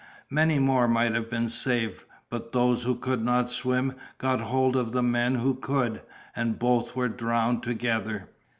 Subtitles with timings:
[0.31, 4.93] Many more might have been saved; but those who could not swim got hold of
[4.93, 6.01] the men who could,
[6.35, 8.27] and both were drowned together.